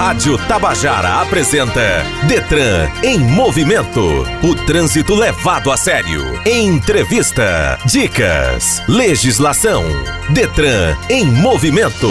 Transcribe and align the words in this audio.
Rádio 0.00 0.38
Tabajara 0.48 1.20
apresenta 1.20 2.02
Detran 2.26 2.88
em 3.02 3.18
movimento. 3.18 4.00
O 4.42 4.54
trânsito 4.54 5.14
levado 5.14 5.70
a 5.70 5.76
sério. 5.76 6.22
Entrevista, 6.46 7.78
dicas, 7.84 8.82
legislação. 8.88 9.84
Detran 10.32 10.96
em 11.10 11.26
movimento. 11.26 12.08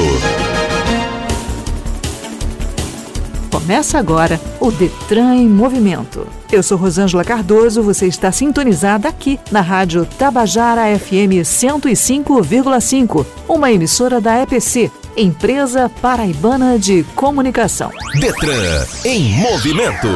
Começa 3.49 3.97
agora 3.97 4.39
o 4.59 4.71
Detran 4.71 5.35
em 5.35 5.47
Movimento. 5.47 6.27
Eu 6.51 6.63
sou 6.63 6.77
Rosângela 6.77 7.23
Cardoso, 7.23 7.83
você 7.83 8.07
está 8.07 8.31
sintonizada 8.31 9.07
aqui 9.07 9.39
na 9.51 9.61
Rádio 9.61 10.05
Tabajara 10.05 10.97
FM 10.97 11.41
105,5, 11.43 13.25
uma 13.47 13.71
emissora 13.71 14.21
da 14.21 14.41
EPC, 14.41 14.91
Empresa 15.17 15.89
Paraibana 16.01 16.77
de 16.77 17.03
Comunicação. 17.15 17.91
Detran 18.19 18.85
em 19.03 19.39
Movimento. 19.39 20.07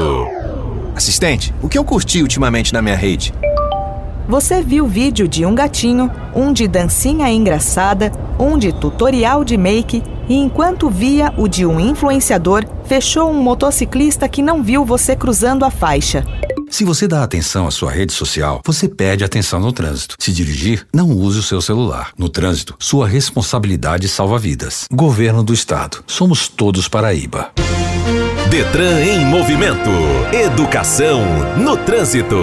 Assistente, 0.96 1.54
o 1.62 1.70
que 1.70 1.78
eu 1.78 1.86
curti 1.86 2.22
ultimamente 2.22 2.74
na 2.74 2.82
minha 2.82 2.96
rede? 2.96 3.34
Você 4.28 4.62
viu 4.62 4.88
vídeo 4.88 5.28
de 5.28 5.46
um 5.46 5.54
gatinho, 5.54 6.10
um 6.34 6.54
de 6.54 6.68
dancinha 6.68 7.30
engraçada, 7.30 8.12
um 8.40 8.58
de 8.58 8.72
tutorial 8.72 9.44
de 9.44 9.58
make 9.58 10.02
e 10.30 10.36
enquanto 10.36 10.90
via 10.90 11.34
o 11.38 11.48
de 11.48 11.66
um 11.66 11.80
influenciador, 11.80 12.66
fechou 12.86 13.30
um 13.30 13.42
motociclista 13.42 14.30
que 14.30 14.42
não 14.42 14.64
viu 14.64 14.86
você 14.86 15.16
cruzando 15.16 15.66
a 15.66 15.70
faixa. 15.70 16.24
Se 16.70 16.84
você 16.84 17.08
dá 17.08 17.22
atenção 17.22 17.68
à 17.68 17.72
sua 17.72 17.92
rede 17.92 18.14
social, 18.14 18.62
você 18.66 18.88
perde 18.88 19.24
atenção 19.24 19.60
no 19.60 19.72
trânsito. 19.72 20.16
Se 20.18 20.32
dirigir, 20.32 20.88
não 20.92 21.12
use 21.12 21.38
o 21.38 21.44
seu 21.44 21.62
celular. 21.62 22.12
No 22.18 22.30
trânsito, 22.30 22.76
sua 22.80 23.08
responsabilidade 23.08 24.08
salva 24.08 24.40
vidas. 24.40 24.88
Governo 24.92 25.44
do 25.44 25.54
Estado. 25.54 26.04
Somos 26.08 26.48
todos 26.48 26.88
Paraíba. 26.88 27.52
Detran 28.50 29.02
em 29.02 29.24
movimento. 29.26 29.90
Educação 30.32 31.22
no 31.58 31.78
trânsito. 31.78 32.38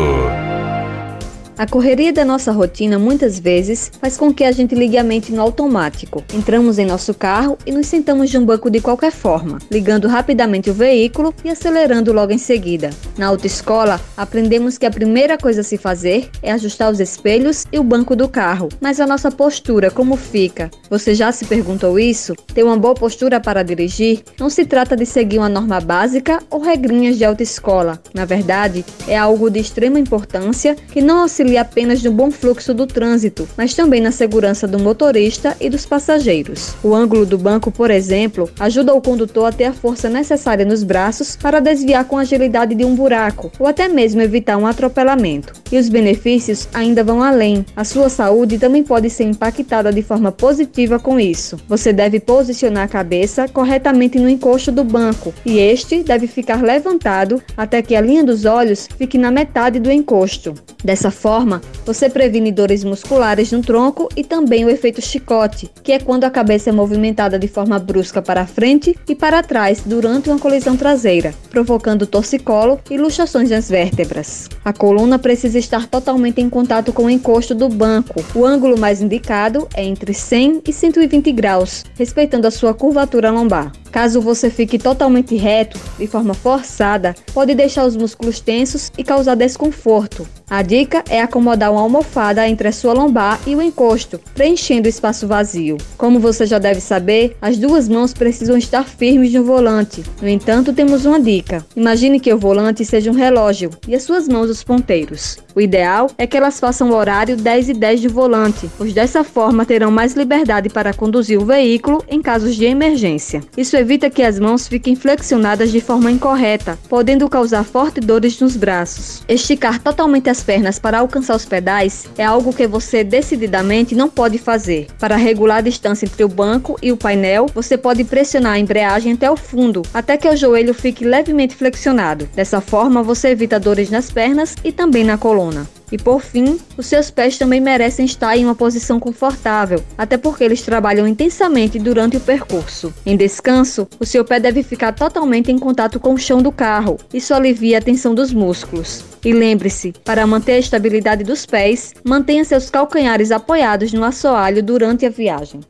A 1.61 1.67
correria 1.67 2.11
da 2.11 2.25
nossa 2.25 2.53
rotina 2.53 2.99
muitas 2.99 3.39
vezes 3.39 3.93
faz 4.01 4.17
com 4.17 4.33
que 4.33 4.45
a 4.45 4.51
gente 4.51 4.75
ligue 4.75 4.97
a 4.97 5.05
mente 5.05 5.31
no 5.31 5.43
automático. 5.43 6.25
Entramos 6.33 6.79
em 6.79 6.87
nosso 6.87 7.13
carro 7.13 7.59
e 7.67 7.71
nos 7.71 7.87
sentamos 7.87 8.31
de 8.31 8.39
um 8.39 8.47
banco 8.47 8.71
de 8.71 8.81
qualquer 8.81 9.13
forma, 9.13 9.59
ligando 9.71 10.09
rapidamente 10.09 10.71
o 10.71 10.73
veículo 10.73 11.35
e 11.45 11.51
acelerando 11.51 12.15
logo 12.15 12.33
em 12.33 12.39
seguida. 12.39 12.89
Na 13.19 13.27
autoescola, 13.27 14.01
aprendemos 14.17 14.79
que 14.79 14.87
a 14.87 14.91
primeira 14.91 15.37
coisa 15.37 15.61
a 15.61 15.63
se 15.63 15.77
fazer 15.77 16.31
é 16.43 16.51
ajustar 16.51 16.91
os 16.91 16.99
espelhos 16.99 17.67
e 17.71 17.79
o 17.79 17.85
banco 17.85 18.17
do 18.17 18.27
carro. 18.27 18.71
Mas 18.81 18.99
a 18.99 19.07
nossa 19.07 19.31
postura, 19.31 19.91
como 19.91 20.17
fica? 20.17 20.71
Você 20.89 21.15
já 21.15 21.31
se 21.31 21.45
perguntou 21.45 21.99
isso? 21.99 22.35
Ter 22.55 22.63
uma 22.63 22.79
boa 22.79 22.95
postura 22.95 23.39
para 23.39 23.63
dirigir 23.63 24.23
não 24.39 24.49
se 24.49 24.65
trata 24.65 24.97
de 24.97 25.05
seguir 25.05 25.37
uma 25.37 25.51
norma 25.51 25.79
básica 25.79 26.43
ou 26.49 26.63
regrinhas 26.63 27.19
de 27.19 27.25
autoescola. 27.27 28.01
Na 28.15 28.25
verdade, 28.25 28.83
é 29.07 29.19
algo 29.19 29.51
de 29.51 29.61
extrema 29.61 30.01
importância 30.01 30.75
que 30.91 31.03
não 31.03 31.19
auxilia 31.19 31.50
apenas 31.57 32.03
no 32.03 32.13
bom 32.13 32.31
fluxo 32.31 32.73
do 32.75 32.87
trânsito, 32.87 33.49
mas 33.57 33.75
também 33.75 34.01
na 34.01 34.11
segurança 34.11 34.67
do 34.67 34.79
motorista 34.79 35.57
e 35.61 35.69
dos 35.69 35.87
passageiros. 35.87 36.75
O 36.83 36.95
ângulo 36.95 37.25
do 37.27 37.39
banco, 37.39 37.71
por 37.71 37.91
exemplo, 37.91 38.51
ajuda 38.59 38.95
o 38.95 39.01
condutor 39.01 39.47
a 39.47 39.53
ter 39.53 39.65
a 39.65 39.73
força 39.73 40.09
necessária 40.09 40.65
nos 40.65 40.83
braços 40.83 41.37
para 41.37 41.61
desviar 41.61 42.05
com 42.05 42.19
agilidade 42.19 42.75
de 42.75 42.85
um 42.85 42.95
buraco 42.95 43.51
ou 43.59 43.67
até 43.67 43.89
mesmo 43.89 44.21
evitar 44.21 44.57
um 44.57 44.67
atropelamento. 44.67 45.53
E 45.71 45.79
os 45.79 45.89
benefícios 45.89 46.69
ainda 46.73 47.05
vão 47.05 47.23
além. 47.23 47.65
A 47.77 47.85
sua 47.85 48.09
saúde 48.09 48.59
também 48.59 48.83
pode 48.83 49.09
ser 49.11 49.25
impactada 49.25 49.93
de 49.93 50.03
forma 50.03 50.33
positiva 50.33 50.99
com 50.99 51.19
isso. 51.19 51.57
Você 51.69 51.93
deve 51.93 52.21
posicionar 52.21 52.85
a 52.85 52.89
cabeça 52.89 53.49
corretamente 53.49 54.19
no 54.19 54.29
encosto 54.29 54.73
do 54.73 54.85
banco 54.85 55.33
e 55.45 55.59
este 55.59 56.03
deve 56.03 56.27
ficar 56.27 56.63
levantado 56.63 57.43
até 57.57 57.83
que 57.83 57.95
a 57.95 58.01
linha 58.01 58.25
dos 58.25 58.45
olhos 58.45 58.89
fique 58.97 59.17
na 59.19 59.31
metade 59.31 59.79
do 59.79 59.91
encosto. 59.91 60.55
Dessa 60.83 61.11
forma, 61.11 61.40
você 61.85 62.09
previne 62.09 62.53
dores 62.53 62.85
musculares 62.85 63.53
no 63.53 63.63
tronco 63.63 64.09
e 64.17 64.25
também 64.25 64.65
o 64.65 64.71
efeito 64.71 65.01
chicote, 65.01 65.71
que 65.83 65.93
é 65.93 65.99
quando 65.99 66.25
a 66.25 66.31
cabeça 66.31 66.71
é 66.71 66.73
movimentada 66.73 67.39
de 67.39 67.49
forma 67.49 67.79
brusca 67.79 68.23
para 68.23 68.47
frente 68.47 68.97
e 69.09 69.15
para 69.15 69.43
trás 69.43 69.83
durante 69.85 70.31
uma 70.31 70.39
colisão 70.39 70.77
traseira, 70.77 71.35
provocando 71.51 72.07
torcicolo 72.07 72.81
e 72.91 72.97
luxações 72.97 73.51
nas 73.51 73.69
vértebras. 73.69 74.49
A 74.65 74.73
coluna 74.73 75.19
precisa 75.19 75.59
estar 75.59 75.87
totalmente 75.87 76.41
em 76.41 76.49
contato 76.49 76.93
com 76.93 77.05
o 77.05 77.11
encosto 77.11 77.55
do 77.55 77.69
banco. 77.69 78.25
O 78.35 78.45
ângulo 78.45 78.79
mais 78.79 79.01
indicado 79.01 79.69
é 79.75 79.85
entre 79.85 80.15
100 80.15 80.63
e 80.67 80.73
120 80.73 81.33
graus, 81.33 81.85
respeitando 81.97 82.47
a 82.47 82.51
sua 82.51 82.75
curvatura 82.75 83.31
lombar. 83.31 83.73
Caso 83.91 84.21
você 84.21 84.51
fique 84.51 84.79
totalmente 84.79 85.35
reto, 85.35 85.79
de 85.99 86.07
forma 86.07 86.35
forçada, 86.35 87.15
pode 87.33 87.55
deixar 87.55 87.85
os 87.85 87.97
músculos 87.97 88.41
tensos 88.41 88.91
e 88.97 89.05
causar 89.05 89.35
desconforto. 89.35 90.27
A 90.49 90.63
dica 90.63 91.05
é 91.09 91.21
acomodar 91.21 91.71
uma 91.71 91.81
almofada 91.81 92.49
entre 92.49 92.69
a 92.69 92.73
sua 92.73 92.93
lombar 92.93 93.39
e 93.47 93.55
o 93.55 93.63
encosto, 93.63 94.21
preenchendo 94.35 94.87
o 94.87 94.89
espaço 94.91 95.27
vazio. 95.27 95.77
Como 95.97 96.19
você 96.19 96.45
já 96.45 96.59
deve 96.59 96.81
saber, 96.81 97.37
as 97.41 97.57
duas 97.57 97.89
mãos 97.89 98.13
precisam 98.13 98.57
estar 98.57 98.85
firmes 98.85 99.33
no 99.33 99.45
volante. 99.45 100.03
No 100.21 100.29
entanto, 100.29 100.73
temos 100.73 101.05
uma 101.05 101.21
dica. 101.21 101.65
Imagine 101.77 102.19
que 102.19 102.33
o 102.33 102.39
volante 102.39 102.85
seja 102.85 103.11
um 103.11 103.15
relógio 103.15 103.71
e 103.87 103.95
as 103.95 104.03
suas 104.03 104.27
mãos 104.27 104.51
os 104.51 104.65
ponteiros. 104.65 105.39
O 105.55 105.61
ideal 105.61 106.11
é 106.17 106.27
que 106.27 106.37
elas 106.37 106.59
façam 106.59 106.91
o 106.91 106.95
horário 106.95 107.37
10 107.37 107.71
e 107.71 107.75
10 107.75 108.01
de 108.01 108.09
volante, 108.09 108.71
pois 108.77 108.93
dessa 108.93 109.23
forma 109.23 109.65
terão 109.65 109.91
mais 109.91 110.15
liberdade 110.15 110.69
para 110.69 110.95
conduzir 110.95 111.41
o 111.41 111.45
veículo 111.45 112.05
em 112.09 112.21
casos 112.21 112.57
de 112.57 112.65
emergência. 112.65 113.41
Isso 113.57 113.77
evita 113.81 114.09
que 114.09 114.23
as 114.23 114.39
mãos 114.39 114.69
fiquem 114.69 114.95
flexionadas 114.95 115.73
de 115.73 115.81
forma 115.81 116.11
incorreta, 116.11 116.79
podendo 116.89 117.29
causar 117.29 117.65
fortes 117.65 118.05
dores 118.05 118.39
nos 118.41 118.57
braços. 118.57 119.23
Esticar 119.29 119.81
totalmente 119.81 120.31
as 120.31 120.43
pernas 120.43 120.79
para 120.79 121.01
alcançar 121.01 121.35
os 121.35 121.45
pedais 121.45 122.07
é 122.17 122.25
algo 122.25 122.53
que 122.53 122.67
você 122.67 123.03
decididamente 123.03 123.95
não 123.95 124.09
pode 124.09 124.39
fazer. 124.39 124.87
Para 124.99 125.17
regular 125.17 125.59
a 125.59 125.63
distância 125.63 126.07
entre 126.07 126.23
o 126.23 126.29
banco 126.29 126.79
e 126.83 126.93
o 126.93 126.97
painel, 126.97 127.47
você 127.55 127.77
pode 127.77 128.05
pressionar 128.05 128.53
a 128.53 128.59
embreagem 128.59 129.15
até 129.15 129.31
o 129.31 129.37
fundo, 129.37 129.83
até 129.93 130.17
que 130.17 130.29
o 130.29 130.37
joelho 130.37 130.75
fique 130.75 131.05
levemente 131.05 131.57
flexionado. 131.57 132.29
Dessa 132.35 132.61
forma, 132.61 133.03
você 133.03 133.29
evita 133.29 133.59
dores 133.59 133.91
nas 133.91 134.11
pernas 134.11 134.55
e 134.63 134.71
também 134.71 135.05
na 135.05 135.19
coluna. 135.19 135.67
E 135.93 135.99
por 135.99 136.23
fim, 136.23 136.59
os 136.77 136.87
seus 136.87 137.11
pés 137.11 137.37
também 137.37 137.61
merecem 137.61 138.05
estar 138.05 138.37
em 138.37 138.45
uma 138.45 138.55
posição 138.55 139.01
confortável, 139.01 139.83
até 139.97 140.17
porque 140.17 140.45
eles 140.45 140.63
trabalham 140.63 141.07
intensamente 141.07 141.79
durante 141.79 142.17
o 142.17 142.21
percurso. 142.21 142.93
Em 143.05 143.17
descanso, 143.17 143.89
o 143.99 144.07
seu 144.07 144.25
pé 144.25 144.39
deve 144.39 144.63
ficar 144.63 144.93
totalmente 144.93 145.51
em 145.51 145.59
contato 145.59 145.99
com 145.99 146.15
o 146.15 146.19
chão 146.19 146.43
do 146.43 146.53
carro. 146.53 146.97
Isso 147.13 147.35
alivia 147.35 147.79
a 147.79 147.83
tensão 147.83 148.15
dos 148.15 148.33
músculos. 148.33 149.05
E 149.25 149.33
lembre-se, 149.33 149.93
para 150.05 150.27
manter 150.27 150.53
a 150.53 150.59
estabilidade 150.59 151.25
dos 151.25 151.45
pés, 151.45 151.93
mantenha 152.05 152.45
seus 152.45 152.71
calcanhares 152.71 153.31
apoiados 153.31 153.93
no 153.93 154.05
assoalho 154.05 154.63
durante 154.63 155.05
a 155.05 155.11
viagem. 155.11 155.61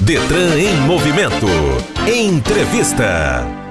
Detran 0.00 0.56
em 0.58 0.76
movimento. 0.82 1.46
Entrevista. 2.06 3.65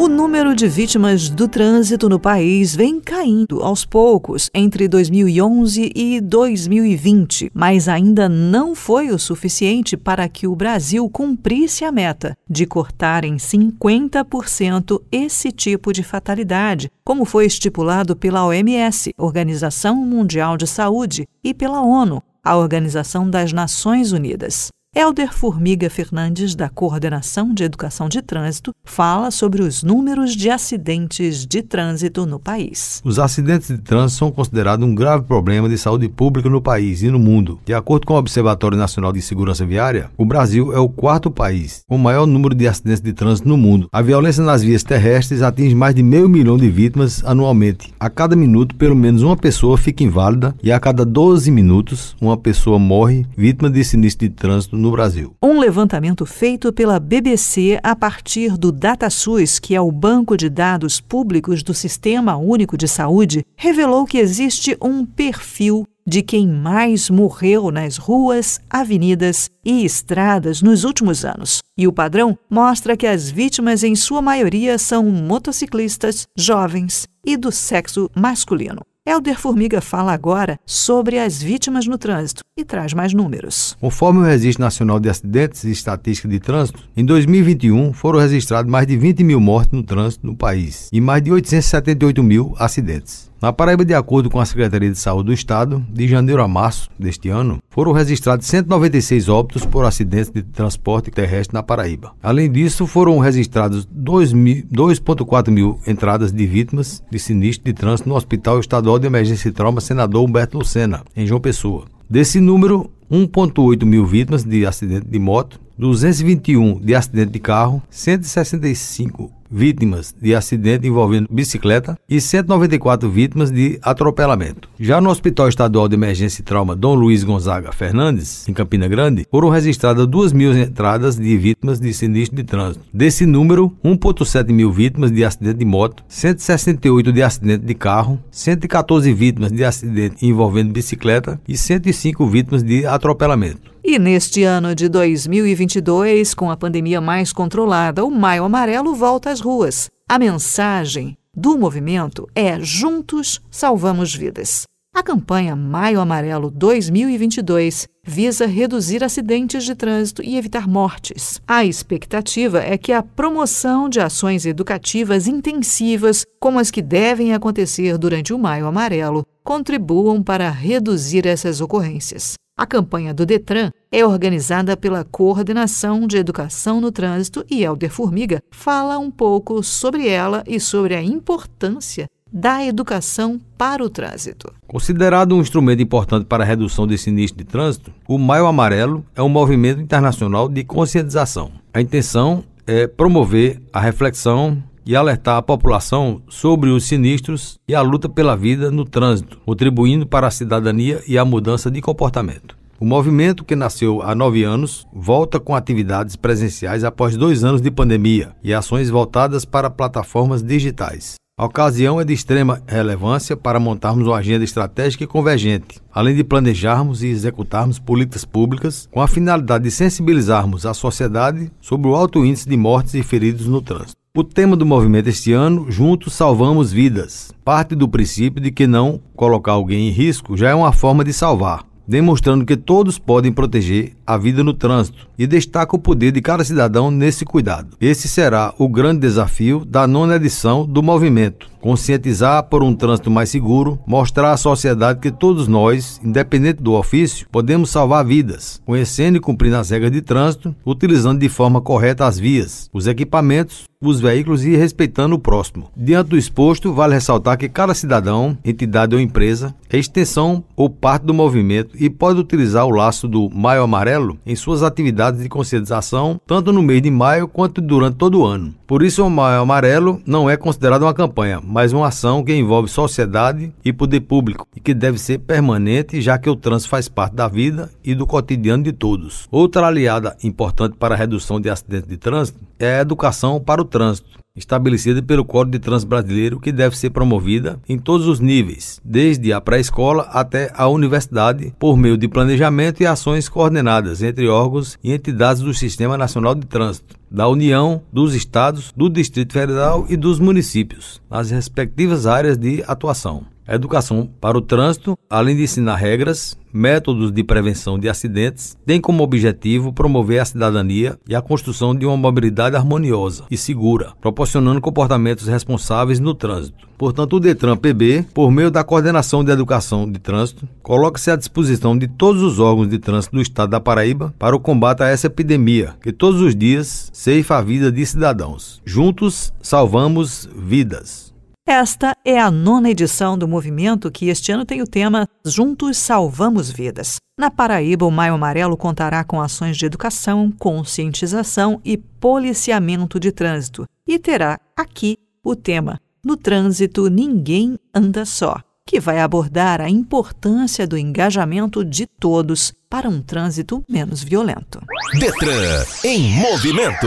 O 0.00 0.06
número 0.06 0.54
de 0.54 0.68
vítimas 0.68 1.28
do 1.28 1.48
trânsito 1.48 2.08
no 2.08 2.20
país 2.20 2.72
vem 2.72 3.00
caindo 3.00 3.64
aos 3.64 3.84
poucos 3.84 4.48
entre 4.54 4.86
2011 4.86 5.90
e 5.92 6.20
2020, 6.20 7.50
mas 7.52 7.88
ainda 7.88 8.28
não 8.28 8.76
foi 8.76 9.10
o 9.10 9.18
suficiente 9.18 9.96
para 9.96 10.28
que 10.28 10.46
o 10.46 10.54
Brasil 10.54 11.10
cumprisse 11.10 11.84
a 11.84 11.90
meta 11.90 12.36
de 12.48 12.64
cortar 12.64 13.24
em 13.24 13.38
50% 13.38 15.02
esse 15.10 15.50
tipo 15.50 15.92
de 15.92 16.04
fatalidade, 16.04 16.92
como 17.04 17.24
foi 17.24 17.46
estipulado 17.46 18.14
pela 18.14 18.46
OMS, 18.46 19.12
Organização 19.18 19.96
Mundial 19.96 20.56
de 20.56 20.68
Saúde, 20.68 21.26
e 21.42 21.52
pela 21.52 21.82
ONU, 21.82 22.22
a 22.44 22.56
Organização 22.56 23.28
das 23.28 23.52
Nações 23.52 24.12
Unidas. 24.12 24.68
Helder 24.96 25.34
Formiga 25.34 25.90
Fernandes, 25.90 26.54
da 26.54 26.70
Coordenação 26.70 27.52
de 27.52 27.62
Educação 27.62 28.08
de 28.08 28.22
Trânsito, 28.22 28.72
fala 28.82 29.30
sobre 29.30 29.60
os 29.60 29.82
números 29.82 30.34
de 30.34 30.48
acidentes 30.48 31.46
de 31.46 31.62
trânsito 31.62 32.24
no 32.24 32.40
país. 32.40 33.02
Os 33.04 33.18
acidentes 33.18 33.68
de 33.68 33.76
trânsito 33.76 34.18
são 34.18 34.32
considerados 34.32 34.88
um 34.88 34.94
grave 34.94 35.24
problema 35.24 35.68
de 35.68 35.76
saúde 35.76 36.08
pública 36.08 36.48
no 36.48 36.62
país 36.62 37.02
e 37.02 37.10
no 37.10 37.18
mundo. 37.18 37.60
De 37.66 37.74
acordo 37.74 38.06
com 38.06 38.14
o 38.14 38.16
Observatório 38.16 38.78
Nacional 38.78 39.12
de 39.12 39.20
Segurança 39.20 39.66
Viária, 39.66 40.10
o 40.16 40.24
Brasil 40.24 40.72
é 40.72 40.78
o 40.78 40.88
quarto 40.88 41.30
país 41.30 41.82
com 41.86 41.96
o 41.96 41.98
maior 41.98 42.26
número 42.26 42.54
de 42.54 42.66
acidentes 42.66 43.02
de 43.02 43.12
trânsito 43.12 43.46
no 43.46 43.58
mundo. 43.58 43.88
A 43.92 44.00
violência 44.00 44.42
nas 44.42 44.62
vias 44.62 44.82
terrestres 44.82 45.42
atinge 45.42 45.74
mais 45.74 45.94
de 45.94 46.02
meio 46.02 46.30
milhão 46.30 46.56
de 46.56 46.70
vítimas 46.70 47.22
anualmente. 47.26 47.92
A 48.00 48.08
cada 48.08 48.34
minuto, 48.34 48.74
pelo 48.74 48.96
menos 48.96 49.22
uma 49.22 49.36
pessoa 49.36 49.76
fica 49.76 50.02
inválida 50.02 50.54
e 50.62 50.72
a 50.72 50.80
cada 50.80 51.04
12 51.04 51.50
minutos, 51.50 52.16
uma 52.18 52.38
pessoa 52.38 52.78
morre 52.78 53.26
vítima 53.36 53.68
de 53.68 53.84
sinistro 53.84 54.26
de 54.26 54.34
trânsito 54.34 54.77
no 54.78 54.90
Brasil. 54.90 55.34
Um 55.42 55.58
levantamento 55.58 56.24
feito 56.24 56.72
pela 56.72 57.00
BBC 57.00 57.78
a 57.82 57.94
partir 57.94 58.56
do 58.56 58.72
DataSUS, 58.72 59.58
que 59.58 59.74
é 59.74 59.80
o 59.80 59.92
banco 59.92 60.36
de 60.36 60.48
dados 60.48 61.00
públicos 61.00 61.62
do 61.62 61.74
Sistema 61.74 62.36
Único 62.36 62.76
de 62.76 62.86
Saúde, 62.86 63.44
revelou 63.56 64.06
que 64.06 64.18
existe 64.18 64.76
um 64.80 65.04
perfil 65.04 65.84
de 66.06 66.22
quem 66.22 66.48
mais 66.48 67.10
morreu 67.10 67.70
nas 67.70 67.98
ruas, 67.98 68.58
avenidas 68.70 69.50
e 69.62 69.84
estradas 69.84 70.62
nos 70.62 70.84
últimos 70.84 71.22
anos. 71.22 71.60
E 71.76 71.86
o 71.86 71.92
padrão 71.92 72.38
mostra 72.48 72.96
que 72.96 73.06
as 73.06 73.28
vítimas, 73.28 73.84
em 73.84 73.94
sua 73.94 74.22
maioria, 74.22 74.78
são 74.78 75.04
motociclistas, 75.04 76.26
jovens 76.34 77.06
e 77.26 77.36
do 77.36 77.52
sexo 77.52 78.10
masculino. 78.16 78.80
Helder 79.08 79.38
Formiga 79.38 79.80
fala 79.80 80.12
agora 80.12 80.60
sobre 80.66 81.18
as 81.18 81.42
vítimas 81.42 81.86
no 81.86 81.96
trânsito 81.96 82.42
e 82.54 82.62
traz 82.62 82.92
mais 82.92 83.14
números. 83.14 83.74
Conforme 83.80 84.20
o 84.20 84.22
Registro 84.22 84.62
Nacional 84.62 85.00
de 85.00 85.08
Acidentes 85.08 85.64
e 85.64 85.70
Estatística 85.70 86.28
de 86.28 86.38
Trânsito, 86.38 86.86
em 86.94 87.02
2021 87.06 87.94
foram 87.94 88.18
registrados 88.18 88.70
mais 88.70 88.86
de 88.86 88.98
20 88.98 89.24
mil 89.24 89.40
mortes 89.40 89.72
no 89.72 89.82
trânsito 89.82 90.26
no 90.26 90.36
país 90.36 90.90
e 90.92 91.00
mais 91.00 91.22
de 91.22 91.32
878 91.32 92.22
mil 92.22 92.54
acidentes. 92.58 93.27
Na 93.40 93.52
Paraíba, 93.52 93.84
de 93.84 93.94
acordo 93.94 94.28
com 94.28 94.40
a 94.40 94.44
Secretaria 94.44 94.90
de 94.90 94.98
Saúde 94.98 95.26
do 95.26 95.32
Estado, 95.32 95.86
de 95.88 96.08
janeiro 96.08 96.42
a 96.42 96.48
março 96.48 96.90
deste 96.98 97.28
ano, 97.28 97.62
foram 97.70 97.92
registrados 97.92 98.44
196 98.48 99.28
óbitos 99.28 99.64
por 99.64 99.84
acidentes 99.84 100.28
de 100.28 100.42
transporte 100.42 101.08
terrestre 101.08 101.54
na 101.54 101.62
Paraíba. 101.62 102.12
Além 102.20 102.50
disso, 102.50 102.84
foram 102.84 103.16
registrados 103.20 103.86
2,4 103.86 105.50
mil 105.52 105.78
entradas 105.86 106.32
de 106.32 106.46
vítimas 106.46 107.00
de 107.08 107.18
sinistro 107.20 107.64
de 107.64 107.72
trânsito 107.72 108.08
no 108.08 108.16
Hospital 108.16 108.58
Estadual 108.58 108.98
de 108.98 109.06
Emergência 109.06 109.48
e 109.48 109.52
Trauma 109.52 109.80
Senador 109.80 110.24
Humberto 110.24 110.58
Lucena, 110.58 111.04
em 111.14 111.24
João 111.24 111.40
Pessoa. 111.40 111.84
Desse 112.10 112.40
número, 112.40 112.90
1,8 113.08 113.84
mil 113.84 114.04
vítimas 114.04 114.42
de 114.42 114.66
acidente 114.66 115.06
de 115.06 115.18
moto, 115.20 115.60
221 115.78 116.80
de 116.80 116.94
acidente 116.94 117.30
de 117.30 117.38
carro, 117.38 117.80
165 117.88 119.30
vítimas 119.50 120.14
de 120.20 120.34
acidente 120.34 120.86
envolvendo 120.86 121.28
bicicleta 121.30 121.96
e 122.08 122.20
194 122.20 123.08
vítimas 123.08 123.50
de 123.50 123.78
atropelamento. 123.82 124.68
Já 124.78 125.00
no 125.00 125.08
Hospital 125.08 125.48
Estadual 125.48 125.88
de 125.88 125.94
Emergência 125.94 126.42
e 126.42 126.44
Trauma 126.44 126.76
Dom 126.76 126.94
Luiz 126.94 127.24
Gonzaga 127.24 127.72
Fernandes, 127.72 128.46
em 128.48 128.52
Campina 128.52 128.88
Grande, 128.88 129.26
foram 129.30 129.48
registradas 129.48 130.06
2 130.06 130.32
mil 130.32 130.56
entradas 130.56 131.16
de 131.16 131.36
vítimas 131.36 131.80
de 131.80 131.92
sinistro 131.94 132.36
de 132.36 132.44
trânsito. 132.44 132.84
Desse 132.92 133.24
número, 133.24 133.72
1,7 133.84 134.52
mil 134.52 134.70
vítimas 134.70 135.10
de 135.10 135.24
acidente 135.24 135.58
de 135.58 135.64
moto, 135.64 136.04
168 136.08 137.12
de 137.12 137.22
acidente 137.22 137.64
de 137.64 137.74
carro, 137.74 138.18
114 138.30 139.12
vítimas 139.12 139.52
de 139.52 139.64
acidente 139.64 140.26
envolvendo 140.26 140.72
bicicleta 140.72 141.40
e 141.48 141.56
105 141.56 142.26
vítimas 142.26 142.62
de 142.62 142.84
atropelamento. 142.84 143.77
E 143.84 143.98
neste 143.98 144.42
ano 144.42 144.74
de 144.74 144.88
2022, 144.88 146.34
com 146.34 146.50
a 146.50 146.56
pandemia 146.56 147.00
mais 147.00 147.32
controlada, 147.32 148.04
o 148.04 148.10
Maio 148.10 148.44
Amarelo 148.44 148.94
volta 148.94 149.30
às 149.30 149.40
ruas. 149.40 149.88
A 150.08 150.18
mensagem 150.18 151.16
do 151.34 151.56
movimento 151.56 152.28
é 152.34 152.58
Juntos 152.60 153.40
Salvamos 153.50 154.14
Vidas. 154.14 154.64
A 154.94 155.02
campanha 155.02 155.54
Maio 155.54 156.00
Amarelo 156.00 156.50
2022 156.50 157.86
visa 158.04 158.46
reduzir 158.46 159.04
acidentes 159.04 159.64
de 159.64 159.74
trânsito 159.74 160.24
e 160.24 160.36
evitar 160.36 160.66
mortes. 160.66 161.40
A 161.46 161.64
expectativa 161.64 162.60
é 162.60 162.76
que 162.76 162.92
a 162.92 163.02
promoção 163.02 163.88
de 163.88 164.00
ações 164.00 164.44
educativas 164.44 165.28
intensivas, 165.28 166.24
como 166.40 166.58
as 166.58 166.70
que 166.70 166.82
devem 166.82 167.32
acontecer 167.32 167.96
durante 167.96 168.32
o 168.32 168.38
Maio 168.38 168.66
Amarelo, 168.66 169.24
contribuam 169.44 170.20
para 170.20 170.50
reduzir 170.50 171.26
essas 171.26 171.60
ocorrências. 171.60 172.34
A 172.58 172.66
campanha 172.66 173.14
do 173.14 173.24
Detran 173.24 173.70
é 173.92 174.04
organizada 174.04 174.76
pela 174.76 175.04
Coordenação 175.04 176.08
de 176.08 176.16
Educação 176.16 176.80
no 176.80 176.90
Trânsito 176.90 177.46
e 177.48 177.62
Helder 177.62 177.88
Formiga 177.88 178.42
fala 178.50 178.98
um 178.98 179.12
pouco 179.12 179.62
sobre 179.62 180.08
ela 180.08 180.42
e 180.44 180.58
sobre 180.58 180.96
a 180.96 181.00
importância 181.00 182.08
da 182.32 182.66
educação 182.66 183.40
para 183.56 183.84
o 183.84 183.88
trânsito. 183.88 184.52
Considerado 184.66 185.36
um 185.36 185.40
instrumento 185.40 185.80
importante 185.80 186.26
para 186.26 186.42
a 186.42 186.46
redução 186.46 186.84
de 186.84 186.98
sinistro 186.98 187.38
de 187.38 187.44
trânsito, 187.44 187.92
o 188.08 188.18
Maio 188.18 188.46
Amarelo 188.46 189.06
é 189.14 189.22
um 189.22 189.28
movimento 189.28 189.80
internacional 189.80 190.48
de 190.48 190.64
conscientização. 190.64 191.52
A 191.72 191.80
intenção 191.80 192.42
é 192.66 192.88
promover 192.88 193.62
a 193.72 193.78
reflexão 193.78 194.60
e 194.88 194.96
alertar 194.96 195.36
a 195.36 195.42
população 195.42 196.22
sobre 196.30 196.70
os 196.70 196.84
sinistros 196.84 197.58
e 197.68 197.74
a 197.74 197.82
luta 197.82 198.08
pela 198.08 198.34
vida 198.34 198.70
no 198.70 198.86
trânsito, 198.86 199.38
contribuindo 199.44 200.06
para 200.06 200.26
a 200.26 200.30
cidadania 200.30 201.02
e 201.06 201.18
a 201.18 201.26
mudança 201.26 201.70
de 201.70 201.82
comportamento. 201.82 202.56
O 202.80 202.86
movimento, 202.86 203.44
que 203.44 203.54
nasceu 203.54 204.00
há 204.00 204.14
nove 204.14 204.44
anos, 204.44 204.86
volta 204.90 205.38
com 205.38 205.54
atividades 205.54 206.16
presenciais 206.16 206.84
após 206.84 207.18
dois 207.18 207.44
anos 207.44 207.60
de 207.60 207.70
pandemia 207.70 208.30
e 208.42 208.54
ações 208.54 208.88
voltadas 208.88 209.44
para 209.44 209.68
plataformas 209.68 210.42
digitais. 210.42 211.16
A 211.38 211.44
ocasião 211.44 212.00
é 212.00 212.04
de 212.04 212.14
extrema 212.14 212.62
relevância 212.66 213.36
para 213.36 213.60
montarmos 213.60 214.06
uma 214.08 214.16
agenda 214.16 214.42
estratégica 214.42 215.04
e 215.04 215.06
convergente, 215.06 215.80
além 215.92 216.16
de 216.16 216.24
planejarmos 216.24 217.02
e 217.02 217.08
executarmos 217.08 217.78
políticas 217.78 218.24
públicas 218.24 218.88
com 218.90 219.02
a 219.02 219.06
finalidade 219.06 219.64
de 219.64 219.70
sensibilizarmos 219.70 220.64
a 220.64 220.72
sociedade 220.72 221.52
sobre 221.60 221.88
o 221.88 221.94
alto 221.94 222.24
índice 222.24 222.48
de 222.48 222.56
mortes 222.56 222.94
e 222.94 223.02
feridos 223.02 223.46
no 223.46 223.60
trânsito. 223.60 223.97
O 224.18 224.24
tema 224.24 224.56
do 224.56 224.66
movimento 224.66 225.08
este 225.08 225.32
ano, 225.32 225.70
Juntos 225.70 226.12
Salvamos 226.12 226.72
Vidas, 226.72 227.30
parte 227.44 227.76
do 227.76 227.88
princípio 227.88 228.42
de 228.42 228.50
que 228.50 228.66
não 228.66 229.00
colocar 229.14 229.52
alguém 229.52 229.86
em 229.86 229.92
risco 229.92 230.36
já 230.36 230.50
é 230.50 230.54
uma 230.56 230.72
forma 230.72 231.04
de 231.04 231.12
salvar, 231.12 231.64
demonstrando 231.86 232.44
que 232.44 232.56
todos 232.56 232.98
podem 232.98 233.30
proteger 233.30 233.92
a 234.08 234.16
vida 234.16 234.42
no 234.42 234.54
trânsito 234.54 235.06
e 235.18 235.26
destaca 235.26 235.76
o 235.76 235.78
poder 235.78 236.12
de 236.12 236.22
cada 236.22 236.42
cidadão 236.42 236.90
nesse 236.90 237.26
cuidado. 237.26 237.76
Esse 237.78 238.08
será 238.08 238.54
o 238.56 238.66
grande 238.66 239.00
desafio 239.00 239.66
da 239.66 239.86
nona 239.86 240.16
edição 240.16 240.64
do 240.64 240.82
movimento. 240.82 241.46
Conscientizar 241.60 242.44
por 242.44 242.62
um 242.62 242.72
trânsito 242.72 243.10
mais 243.10 243.28
seguro, 243.28 243.80
mostrar 243.84 244.32
à 244.32 244.36
sociedade 244.36 245.00
que 245.00 245.10
todos 245.10 245.48
nós, 245.48 246.00
independente 246.02 246.62
do 246.62 246.72
ofício, 246.72 247.26
podemos 247.32 247.68
salvar 247.68 248.04
vidas, 248.04 248.62
conhecendo 248.64 249.16
e 249.16 249.20
cumprindo 249.20 249.56
as 249.56 249.70
regras 249.70 249.90
de 249.90 250.00
trânsito, 250.00 250.54
utilizando 250.64 251.18
de 251.18 251.28
forma 251.28 251.60
correta 251.60 252.06
as 252.06 252.16
vias, 252.16 252.70
os 252.72 252.86
equipamentos, 252.86 253.64
os 253.80 254.00
veículos 254.00 254.44
e 254.44 254.56
respeitando 254.56 255.16
o 255.16 255.18
próximo. 255.18 255.70
Diante 255.76 256.10
do 256.10 256.16
exposto, 256.16 256.72
vale 256.72 256.94
ressaltar 256.94 257.36
que 257.36 257.48
cada 257.48 257.74
cidadão, 257.74 258.38
entidade 258.44 258.94
ou 258.94 259.00
empresa 259.00 259.52
é 259.68 259.78
extensão 259.78 260.44
ou 260.56 260.70
parte 260.70 261.04
do 261.06 261.14
movimento 261.14 261.76
e 261.78 261.90
pode 261.90 262.20
utilizar 262.20 262.66
o 262.66 262.70
laço 262.70 263.08
do 263.08 263.28
Maio 263.30 263.62
Amarelo 263.62 263.97
em 264.26 264.36
suas 264.36 264.62
atividades 264.62 265.22
de 265.22 265.28
conscientização, 265.28 266.20
tanto 266.26 266.52
no 266.52 266.62
mês 266.62 266.82
de 266.82 266.90
maio 266.90 267.28
quanto 267.28 267.60
durante 267.60 267.96
todo 267.96 268.20
o 268.20 268.24
ano. 268.24 268.54
Por 268.66 268.82
isso, 268.82 269.04
o 269.04 269.10
Maio 269.10 269.40
Amarelo 269.40 270.00
não 270.06 270.28
é 270.28 270.36
considerado 270.36 270.82
uma 270.82 270.94
campanha, 270.94 271.40
mas 271.42 271.72
uma 271.72 271.88
ação 271.88 272.22
que 272.22 272.34
envolve 272.34 272.68
sociedade 272.68 273.52
e 273.64 273.72
poder 273.72 274.00
público 274.00 274.46
e 274.54 274.60
que 274.60 274.74
deve 274.74 274.98
ser 274.98 275.18
permanente, 275.18 276.00
já 276.00 276.18
que 276.18 276.28
o 276.28 276.36
trânsito 276.36 276.70
faz 276.70 276.88
parte 276.88 277.14
da 277.14 277.28
vida 277.28 277.70
e 277.82 277.94
do 277.94 278.06
cotidiano 278.06 278.62
de 278.62 278.72
todos. 278.72 279.26
Outra 279.30 279.66
aliada 279.66 280.16
importante 280.22 280.76
para 280.76 280.94
a 280.94 280.98
redução 280.98 281.40
de 281.40 281.48
acidentes 281.48 281.88
de 281.88 281.96
trânsito 281.96 282.38
é 282.58 282.78
a 282.78 282.80
educação 282.80 283.40
para 283.40 283.62
o 283.62 283.64
trânsito 283.64 284.18
estabelecida 284.38 285.02
pelo 285.02 285.24
Código 285.24 285.52
de 285.52 285.58
Trânsito 285.58 285.90
Brasileiro, 285.90 286.40
que 286.40 286.52
deve 286.52 286.78
ser 286.78 286.90
promovida 286.90 287.60
em 287.68 287.78
todos 287.78 288.06
os 288.06 288.20
níveis, 288.20 288.80
desde 288.84 289.32
a 289.32 289.40
pré-escola 289.40 290.08
até 290.12 290.50
a 290.54 290.68
universidade, 290.68 291.52
por 291.58 291.76
meio 291.76 291.96
de 291.98 292.08
planejamento 292.08 292.80
e 292.80 292.86
ações 292.86 293.28
coordenadas 293.28 294.02
entre 294.02 294.28
órgãos 294.28 294.78
e 294.82 294.92
entidades 294.92 295.42
do 295.42 295.52
Sistema 295.52 295.98
Nacional 295.98 296.34
de 296.34 296.46
Trânsito, 296.46 296.96
da 297.10 297.28
União, 297.28 297.82
dos 297.92 298.14
estados, 298.14 298.72
do 298.76 298.88
Distrito 298.88 299.32
Federal 299.32 299.86
e 299.88 299.96
dos 299.96 300.20
municípios, 300.20 301.02
nas 301.10 301.30
respectivas 301.30 302.06
áreas 302.06 302.38
de 302.38 302.62
atuação. 302.66 303.24
A 303.48 303.54
educação 303.54 304.06
para 304.20 304.36
o 304.36 304.42
trânsito, 304.42 304.94
além 305.08 305.34
de 305.34 305.44
ensinar 305.44 305.76
regras, 305.76 306.36
métodos 306.52 307.10
de 307.10 307.24
prevenção 307.24 307.78
de 307.78 307.88
acidentes, 307.88 308.54
tem 308.66 308.78
como 308.78 309.02
objetivo 309.02 309.72
promover 309.72 310.20
a 310.20 310.24
cidadania 310.26 310.98
e 311.08 311.14
a 311.14 311.22
construção 311.22 311.74
de 311.74 311.86
uma 311.86 311.96
mobilidade 311.96 312.56
harmoniosa 312.56 313.24
e 313.30 313.38
segura, 313.38 313.94
proporcionando 314.02 314.60
comportamentos 314.60 315.26
responsáveis 315.26 315.98
no 315.98 316.12
trânsito. 316.12 316.68
Portanto, 316.76 317.16
o 317.16 317.20
Detran 317.20 317.56
PB, 317.56 318.04
por 318.12 318.30
meio 318.30 318.50
da 318.50 318.62
Coordenação 318.62 319.24
de 319.24 319.32
Educação 319.32 319.90
de 319.90 319.98
Trânsito, 319.98 320.46
coloca-se 320.62 321.10
à 321.10 321.16
disposição 321.16 321.76
de 321.76 321.88
todos 321.88 322.22
os 322.22 322.38
órgãos 322.38 322.68
de 322.68 322.78
trânsito 322.78 323.16
do 323.16 323.22
estado 323.22 323.48
da 323.48 323.58
Paraíba 323.58 324.14
para 324.18 324.36
o 324.36 324.40
combate 324.40 324.82
a 324.82 324.88
essa 324.88 325.06
epidemia, 325.06 325.74
que 325.80 325.90
todos 325.90 326.20
os 326.20 326.36
dias 326.36 326.90
ceifa 326.92 327.38
a 327.38 327.42
vida 327.42 327.72
de 327.72 327.86
cidadãos. 327.86 328.60
Juntos, 328.66 329.32
salvamos 329.40 330.28
vidas. 330.36 331.08
Esta 331.50 331.96
é 332.04 332.20
a 332.20 332.30
nona 332.30 332.68
edição 332.68 333.16
do 333.16 333.26
movimento 333.26 333.90
que 333.90 334.10
este 334.10 334.30
ano 334.30 334.44
tem 334.44 334.60
o 334.60 334.66
tema 334.66 335.08
Juntos 335.24 335.78
Salvamos 335.78 336.50
Vidas. 336.50 336.96
Na 337.18 337.30
Paraíba, 337.30 337.86
o 337.86 337.90
Maio 337.90 338.12
Amarelo 338.12 338.54
contará 338.54 339.02
com 339.02 339.18
ações 339.18 339.56
de 339.56 339.64
educação, 339.64 340.30
conscientização 340.38 341.58
e 341.64 341.78
policiamento 341.78 343.00
de 343.00 343.10
trânsito 343.10 343.64
e 343.86 343.98
terá 343.98 344.38
aqui 344.54 344.98
o 345.24 345.34
tema 345.34 345.80
No 346.04 346.18
Trânsito 346.18 346.90
Ninguém 346.90 347.58
Anda 347.74 348.04
Só, 348.04 348.36
que 348.66 348.78
vai 348.78 349.00
abordar 349.00 349.62
a 349.62 349.70
importância 349.70 350.66
do 350.66 350.76
engajamento 350.76 351.64
de 351.64 351.86
todos 351.86 352.52
para 352.68 352.90
um 352.90 353.00
trânsito 353.00 353.64
menos 353.66 354.02
violento. 354.04 354.60
Detran 355.00 355.64
em 355.82 356.10
movimento. 356.10 356.86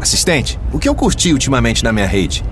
Assistente, 0.00 0.56
o 0.72 0.78
que 0.78 0.88
eu 0.88 0.94
curti 0.94 1.32
ultimamente 1.32 1.82
na 1.82 1.92
minha 1.92 2.06
rede? 2.06 2.44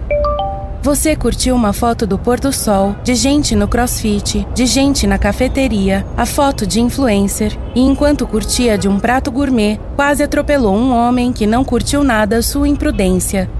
Você 0.89 1.15
curtiu 1.15 1.55
uma 1.55 1.75
foto 1.75 2.07
do 2.07 2.19
pôr 2.19 2.41
do 2.41 2.51
sol, 2.51 2.97
de 3.05 3.15
gente 3.15 3.55
no 3.55 3.69
crossfit, 3.69 4.49
de 4.55 4.65
gente 4.65 5.07
na 5.07 5.19
cafeteria, 5.19 6.07
a 6.17 6.25
foto 6.25 6.67
de 6.67 6.81
influencer, 6.81 7.55
e 7.75 7.81
enquanto 7.83 8.27
curtia 8.27 8.79
de 8.79 8.89
um 8.89 8.99
prato 8.99 9.31
gourmet, 9.31 9.79
quase 9.95 10.23
atropelou 10.23 10.75
um 10.75 10.91
homem 10.91 11.31
que 11.31 11.47
não 11.47 11.63
curtiu 11.63 12.03
nada 12.03 12.41
sua 12.41 12.67
imprudência. 12.67 13.51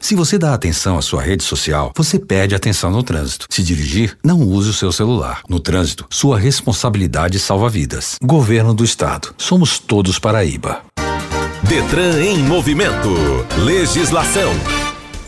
Se 0.00 0.16
você 0.16 0.36
dá 0.36 0.52
atenção 0.52 0.98
à 0.98 1.02
sua 1.02 1.22
rede 1.22 1.44
social, 1.44 1.92
você 1.96 2.18
perde 2.18 2.56
atenção 2.56 2.90
no 2.90 3.04
trânsito. 3.04 3.46
Se 3.48 3.62
dirigir, 3.62 4.18
não 4.24 4.40
use 4.40 4.70
o 4.70 4.74
seu 4.74 4.90
celular. 4.90 5.42
No 5.48 5.60
trânsito, 5.60 6.04
sua 6.10 6.36
responsabilidade 6.36 7.38
salva 7.38 7.68
vidas. 7.68 8.16
Governo 8.20 8.74
do 8.74 8.82
Estado. 8.82 9.32
Somos 9.38 9.78
todos 9.78 10.18
Paraíba. 10.18 10.80
Detran 11.62 12.20
em 12.20 12.38
movimento. 12.38 13.08
Legislação. 13.56 14.50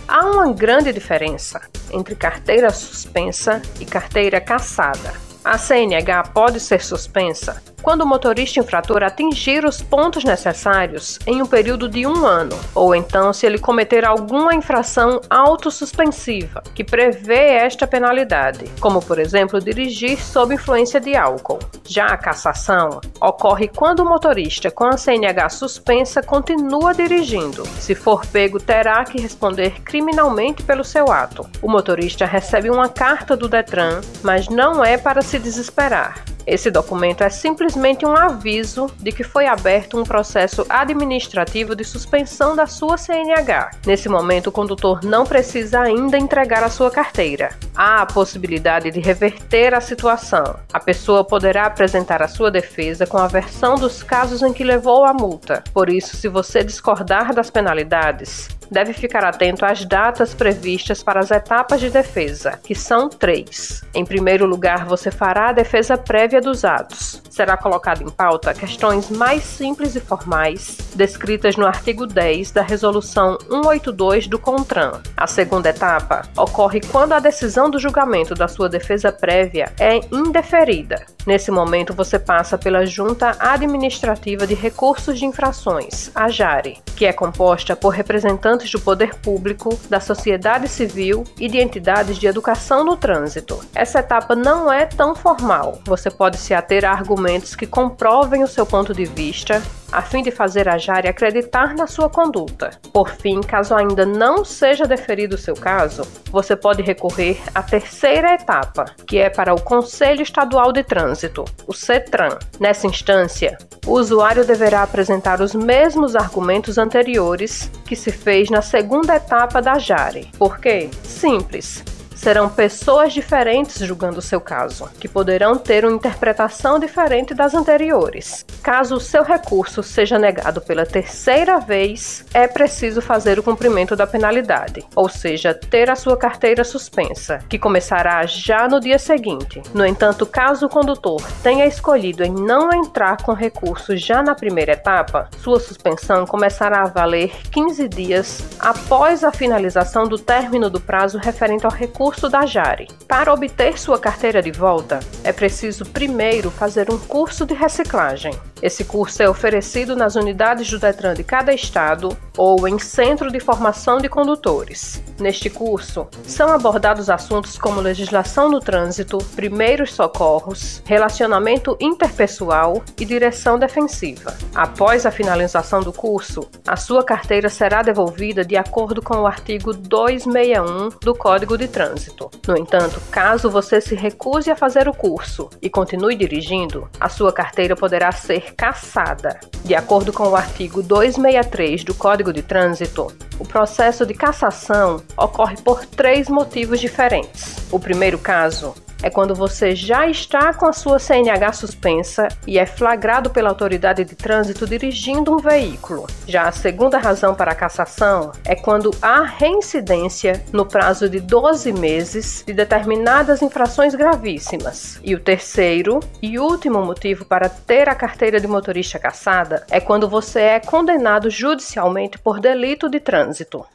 Há 0.07 0.27
uma 0.27 0.53
grande 0.53 0.93
diferença 0.93 1.61
entre 1.91 2.15
carteira 2.15 2.71
suspensa 2.71 3.63
e 3.81 3.87
carteira 3.87 4.41
cassada. 4.41 5.15
A 5.43 5.57
CNH 5.57 6.31
pode 6.35 6.61
ser 6.61 6.83
suspensa 6.83 7.63
quando 7.85 8.01
o 8.01 8.07
motorista 8.07 8.59
infrator 8.59 9.03
atingir 9.03 9.63
os 9.67 9.83
pontos 9.83 10.25
necessários 10.25 11.19
em 11.27 11.43
um 11.43 11.47
período 11.47 11.87
de 11.87 12.07
um 12.07 12.25
ano, 12.25 12.59
ou 12.75 12.95
então 12.95 13.31
se 13.31 13.45
ele 13.45 13.59
cometer 13.59 14.07
alguma 14.07 14.55
infração 14.55 15.21
autossuspensiva 15.29 16.63
que 16.75 16.83
prevê 16.83 17.51
esta 17.51 17.87
penalidade, 17.87 18.65
como 18.81 19.03
por 19.03 19.19
exemplo 19.19 19.61
dirigir 19.61 20.19
sob 20.19 20.55
influência 20.55 20.99
de 20.99 21.15
álcool. 21.15 21.59
Já 21.87 22.07
a 22.07 22.17
cassação 22.17 23.03
ocorre 23.21 23.69
quando 23.69 24.01
o 24.01 24.09
motorista 24.09 24.71
com 24.71 24.87
a 24.87 24.97
CNH 24.97 25.51
suspensa 25.51 26.23
continua 26.23 26.95
dirigindo. 26.95 27.67
Se 27.79 27.95
for 27.95 28.25
pego, 28.25 28.59
terá 28.59 29.05
que 29.05 29.21
responder 29.21 29.83
criminalmente 29.83 30.63
pelo 30.63 30.85
seu 30.85 31.13
ato. 31.13 31.47
O 31.61 31.71
motorista 31.71 32.25
recebe 32.25 32.71
uma 32.71 32.89
carta 32.89 33.37
do 33.37 33.47
Detran, 33.47 34.01
mas 34.23 34.49
não 34.49 34.83
é 34.83 34.97
para 34.97 35.21
se 35.21 35.39
desesperar. 35.39 36.25
Esse 36.47 36.71
documento 36.71 37.23
é 37.23 37.31
simplesmente 37.31 38.05
um 38.05 38.15
aviso 38.15 38.87
de 38.99 39.11
que 39.13 39.25
foi 39.25 39.47
aberto 39.47 39.99
um 39.99 40.05
processo 40.05 40.67
administrativo 40.69 41.75
de 41.75 41.85
suspensão 41.85 42.55
da 42.55 42.67
sua 42.67 42.99
CNH. 42.99 43.71
Nesse 43.87 44.09
momento, 44.09 44.49
o 44.49 44.53
condutor 44.53 45.03
não 45.05 45.25
precisa 45.25 45.81
ainda 45.81 46.19
entregar 46.19 46.63
a 46.63 46.69
sua 46.69 46.91
carteira. 46.91 47.51
Há 47.75 48.03
a 48.03 48.07
possibilidade 48.07 48.91
de 48.91 49.01
reverter 49.01 49.75
a 49.75 49.81
situação. 49.81 50.57
A 50.73 50.81
pessoa 50.81 51.25
poderá 51.25 51.67
apresentar 51.67 52.23
a 52.23 52.29
sua 52.29 52.51
defesa 52.51 53.07
com 53.07 53.19
a 53.19 53.27
versão 53.27 53.77
dos 53.77 54.03
casos 54.03 54.43
em 54.43 54.53
que 54.53 54.65
levou 54.65 55.05
a 55.05 55.15
multa. 55.15 55.65
Por 55.73 55.89
isso, 55.89 56.17
se 56.17 56.29
você 56.29 56.63
discordar 56.63 57.35
das 57.35 57.51
penalidades, 57.51 58.49
deve 58.75 58.93
ficar 58.93 59.25
atento 59.25 59.65
às 59.65 59.85
datas 59.85 60.35
previstas 60.35 61.01
para 61.01 61.21
as 61.21 61.31
etapas 61.31 61.81
de 61.81 61.89
defesa, 61.89 62.59
que 62.63 62.75
são 62.75 63.09
três. 63.09 63.83
Em 63.95 64.05
primeiro 64.05 64.45
lugar, 64.47 64.85
você 64.85 65.13
fará 65.13 65.51
a 65.51 65.53
defesa 65.53 65.97
prévia 65.97 66.41
dos 66.41 66.65
atos. 66.65 67.23
Será 67.31 67.57
colocado 67.57 68.03
em 68.03 68.11
pauta 68.11 68.53
questões 68.53 69.09
mais 69.11 69.45
simples 69.45 69.95
e 69.95 70.01
formais, 70.01 70.77
descritas 70.95 71.57
no 71.57 71.67
artigo 71.67 72.05
10 72.05 72.51
da 72.51 72.63
Resolução 72.63 73.39
182 73.49 74.27
do 74.27 74.39
CONTRAN. 74.39 75.01
A 75.17 75.27
segunda 75.29 75.69
etapa 75.69 76.23
ocorre 76.37 76.81
quando 76.81 77.13
a 77.13 77.21
decisão 77.21 77.71
do 77.71 77.79
julgamento 77.79 78.35
da 78.35 78.49
sua 78.49 78.69
defesa 78.69 79.13
prévia 79.13 79.73
é 79.79 80.01
indeferida. 80.11 81.07
Nesse 81.27 81.51
momento, 81.51 81.95
você 81.95 82.19
passa 82.19 82.59
pela 82.59 82.85
Junta 82.85 83.37
Administrativa 83.39 84.47
de 84.47 84.55
Recursos 84.55 85.19
de 85.19 85.25
Infrações, 85.25 86.11
a 86.15 86.29
JARE, 86.29 86.79
que 86.97 87.07
é 87.07 87.13
composta 87.13 87.75
por 87.75 87.91
representantes 87.91 88.64
do 88.71 88.81
poder 88.81 89.15
público, 89.17 89.79
da 89.89 90.01
sociedade 90.01 90.69
civil 90.69 91.25
e 91.39 91.49
de 91.49 91.59
entidades 91.59 92.19
de 92.19 92.27
educação 92.27 92.85
no 92.85 92.97
trânsito. 92.97 93.61
Essa 93.75 94.01
etapa 94.01 94.35
não 94.35 94.73
é 94.73 94.87
tão 94.87 95.15
formal. 95.15 95.79
Você 95.85 96.11
pode 96.11 96.37
se 96.37 96.55
ater 96.55 96.85
a 96.85 96.91
argumentos 96.91 97.55
que 97.55 97.67
comprovem 97.67 98.43
o 98.43 98.49
seu 98.49 98.67
ponto 98.67 98.95
de 98.95 99.05
vista, 99.05 99.63
a 99.95 100.03
fim 100.03 100.23
de 100.23 100.31
fazer 100.31 100.69
a 100.69 100.77
Jari 100.77 101.09
acreditar 101.09 101.75
na 101.75 101.87
sua 101.87 102.11
conduta. 102.11 102.71
Por 102.93 103.11
fim, 103.11 103.41
caso 103.41 103.75
ainda 103.75 104.05
não 104.05 104.45
seja 104.45 104.87
deferido 104.87 105.37
o 105.37 105.39
seu 105.39 105.55
caso, 105.55 106.03
você 106.31 106.57
pode 106.57 106.83
recorrer 106.83 107.41
à 107.55 107.63
terceira 107.63 108.35
etapa, 108.35 108.87
que 109.07 109.19
é 109.19 109.31
para 109.31 109.55
o 109.55 109.61
Conselho 109.61 110.23
Estadual 110.23 110.73
de 110.73 110.83
Trânsito, 110.83 111.45
o 111.67 111.73
CETRAN. 111.73 112.39
Nessa 112.59 112.89
instância, 112.89 113.57
o 113.87 113.93
usuário 113.93 114.45
deverá 114.45 114.83
apresentar 114.83 115.41
os 115.41 115.55
mesmos 115.55 116.17
argumentos 116.17 116.77
anteriores 116.77 117.71
que 117.87 117.95
se 117.95 118.11
fez 118.11 118.51
na 118.51 118.63
segunda 118.63 119.15
etapa 119.15 119.63
da 119.63 119.79
Jari. 119.79 120.31
Por 120.37 120.59
quê? 120.59 120.91
Simples. 121.05 121.85
Serão 122.15 122.49
pessoas 122.49 123.13
diferentes 123.13 123.79
julgando 123.79 124.19
o 124.19 124.23
seu 124.23 124.41
caso, 124.41 124.89
que 125.01 125.09
poderão 125.09 125.59
ter 125.59 125.85
uma 125.85 125.95
interpretação 125.95 126.79
diferente 126.79 127.35
das 127.35 127.55
anteriores. 127.55 128.45
Caso 128.63 128.97
o 128.97 129.01
seu 129.01 129.23
recurso 129.23 129.83
seja 129.83 130.19
negado 130.19 130.61
pela 130.61 130.87
terceira 130.87 131.59
vez, 131.59 132.25
é 132.33 132.47
preciso 132.47 133.03
fazer 133.03 133.39
o 133.39 133.43
cumprimento 133.43 133.97
da 133.97 134.07
penalidade, 134.07 134.85
ou 134.95 135.09
seja, 135.09 135.53
ter 135.53 135.91
a 135.91 135.97
sua 135.97 136.17
carteira 136.17 136.65
suspensa, 136.65 137.41
que 137.49 137.59
começará 137.59 138.25
já 138.27 138.69
no 138.69 138.81
dia 138.81 138.99
seguinte. 138.99 139.63
No 139.75 139.85
entanto, 139.85 140.25
caso 140.25 140.67
o 140.67 140.71
condutor 140.71 141.23
tenha 141.43 141.67
escolhido 141.67 142.23
em 142.23 142.33
não 142.33 142.73
entrar 142.73 143.23
com 143.23 143.33
recurso 143.33 143.97
já 143.97 144.23
na 144.23 144.35
primeira 144.35 144.73
etapa, 144.73 145.29
sua 145.39 145.59
suspensão 145.59 146.27
começará 146.27 146.83
a 146.83 146.89
valer 146.89 147.33
15 147.51 147.89
dias 147.89 148.43
após 148.59 149.25
a 149.25 149.33
finalização 149.33 150.05
do 150.05 150.19
término 150.19 150.71
do 150.71 150.81
prazo 150.81 151.19
referente 151.19 151.67
ao 151.67 151.73
recurso 151.73 152.04
da 152.29 152.45
Jari. 152.45 152.87
Para 153.09 153.33
obter 153.33 153.79
sua 153.79 153.99
carteira 153.99 154.43
de 154.43 154.53
volta, 154.53 155.01
é 155.25 155.33
preciso 155.33 155.87
primeiro 155.87 156.51
fazer 156.51 156.91
um 156.91 156.99
curso 156.99 157.47
de 157.47 157.55
reciclagem. 157.55 158.33
Esse 158.65 158.83
curso 158.83 159.23
é 159.23 159.29
oferecido 159.29 159.95
nas 159.95 160.17
unidades 160.17 160.71
do 160.71 160.79
Detran 160.79 161.13
de 161.13 161.23
cada 161.23 161.53
estado 161.53 162.17
ou 162.35 162.67
em 162.67 162.79
centro 162.79 163.31
de 163.31 163.39
formação 163.39 163.99
de 163.99 164.09
condutores. 164.09 165.03
Neste 165.21 165.51
curso, 165.51 166.09
são 166.27 166.49
abordados 166.49 167.11
assuntos 167.11 167.59
como 167.59 167.79
legislação 167.79 168.49
no 168.49 168.61
trânsito, 168.61 169.19
primeiros 169.37 169.93
socorros, 169.93 170.83
relacionamento 170.87 171.77
interpessoal 171.79 172.83
e 172.99 173.05
direção 173.05 173.59
defensiva. 173.59 174.35
Após 174.55 175.05
a 175.05 175.11
finalização 175.11 175.83
do 175.83 175.93
curso, 175.93 176.49
a 176.67 176.75
sua 176.75 177.05
carteira 177.05 177.51
será 177.51 177.83
devolvida 177.83 178.43
de 178.47 178.57
acordo 178.57 179.03
com 179.03 179.19
o 179.19 179.27
artigo 179.27 179.75
261 179.75 180.89
do 181.03 181.15
Código 181.15 181.59
de 181.59 181.69
Trânsito. 181.69 182.31
No 182.49 182.57
entanto, 182.57 182.99
caso 183.11 183.51
você 183.51 183.79
se 183.79 183.95
recuse 183.95 184.51
a 184.51 184.57
fazer 184.57 184.89
o 184.89 184.95
curso 184.95 185.51
e 185.61 185.69
continue 185.69 186.17
dirigindo, 186.17 186.89
a 186.99 187.11
sua 187.11 187.31
carteira 187.31 187.77
poderá 187.77 188.11
ser 188.11 188.54
cassada. 188.55 189.39
De 189.65 189.75
acordo 189.75 190.13
com 190.13 190.29
o 190.29 190.37
artigo 190.37 190.83
263 190.83 191.85
do 191.85 191.95
Código 191.95 192.33
de 192.33 192.43
Trânsito, 192.43 193.09
o 193.39 193.45
processo 193.47 194.07
de 194.07 194.15
cassação 194.15 195.03
ocorre 195.17 195.57
por 195.57 195.85
três 195.85 196.29
motivos 196.29 196.81
diferentes. 196.81 197.57
O 197.71 197.79
primeiro 197.79 198.19
caso 198.19 198.75
é 199.05 199.11
quando 199.11 199.35
você 199.35 199.77
já 199.77 200.07
está 200.07 200.55
com 200.55 200.67
a 200.67 200.73
sua 200.73 200.99
CNH 200.99 201.53
suspensa 201.53 202.27
e 202.47 202.59
é 202.59 202.65
flagrado 202.65 203.29
pela 203.29 203.51
autoridade 203.51 204.03
de 204.03 204.15
trânsito 204.15 204.67
dirigindo 204.67 205.31
um 205.31 205.37
veículo. 205.37 206.07
Já 206.27 206.49
a 206.49 206.53
segunda 206.53 206.97
razão 206.97 207.35
para 207.35 207.53
a 207.53 207.55
cassação 207.55 208.33
é 208.47 208.57
quando 208.57 208.91
há 209.03 209.23
reincidência 209.23 210.43
no 210.51 210.65
prazo 210.65 211.07
de 211.07 211.21
12 211.21 211.71
meses 211.75 212.43
de 212.47 212.55
determinadas 212.55 213.43
infrações 213.43 213.95
gravíssimas. 213.95 214.99
E 215.05 215.15
o 215.15 215.21
terceiro 215.21 216.01
e 216.23 216.39
último 216.39 216.83
motivo 216.83 217.27
para 217.27 217.51
ter 217.51 217.91
a 217.91 217.95
carteira 217.95 218.41
de 218.41 218.47
motorista 218.47 218.99
cassada 218.99 219.67
é 219.71 219.81
quando 219.81 220.09
você 220.09 220.41
é 220.41 220.61
condenado 220.61 221.29
judicialmente 221.29 222.19
por 222.19 222.41
delito 222.41 222.89
de 222.89 223.01
trânsito. 223.01 223.67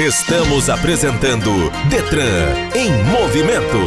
Estamos 0.00 0.68
apresentando 0.68 1.70
Detran 1.88 2.50
em 2.74 2.90
movimento. 3.12 3.78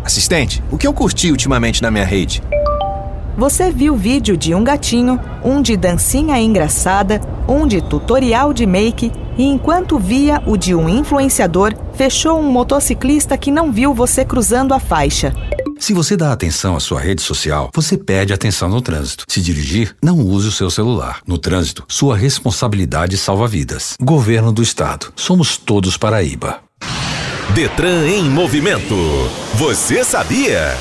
Assistente, 0.04 0.64
o 0.72 0.78
que 0.78 0.88
eu 0.88 0.94
curti 0.94 1.32
ultimamente 1.32 1.82
na 1.82 1.92
minha 1.92 2.06
rede? 2.06 2.42
Você 3.36 3.72
viu 3.72 3.96
vídeo 3.96 4.38
de 4.38 4.54
um 4.54 4.64
gatinho, 4.64 5.20
um 5.44 5.60
de 5.60 5.76
dancinha 5.76 6.40
engraçada, 6.40 7.20
um 7.48 7.66
de 7.66 7.82
tutorial 7.82 8.54
de 8.54 8.66
make 8.66 9.12
e 9.38 9.44
enquanto 9.44 9.98
via 9.98 10.42
o 10.46 10.56
de 10.56 10.76
um 10.76 10.88
influenciador, 10.88 11.74
fechou 11.96 12.40
um 12.40 12.52
motociclista 12.52 13.36
que 13.36 13.50
não 13.50 13.72
viu 13.72 13.92
você 13.92 14.24
cruzando 14.24 14.74
a 14.74 14.80
faixa. 14.80 15.34
Se 15.80 15.94
você 15.94 16.16
dá 16.16 16.32
atenção 16.32 16.76
à 16.76 16.80
sua 16.80 17.00
rede 17.00 17.22
social, 17.24 17.70
você 17.74 17.98
perde 17.98 18.32
atenção 18.32 18.70
no 18.70 18.82
trânsito. 18.82 19.26
Se 19.28 19.42
dirigir, 19.42 19.96
não 20.02 20.20
use 20.20 20.48
o 20.48 20.52
seu 20.52 20.70
celular. 20.70 21.20
No 21.28 21.38
trânsito, 21.38 21.84
sua 21.88 22.16
responsabilidade 22.16 23.18
salva 23.18 23.48
vidas. 23.48 23.96
Governo 24.00 24.54
do 24.54 24.62
Estado. 24.62 25.12
Somos 25.16 25.58
todos 25.58 25.98
Paraíba. 25.98 26.60
Detran 27.54 28.08
em 28.08 28.30
movimento. 28.30 28.96
Você 29.56 30.06
sabia? 30.06 30.78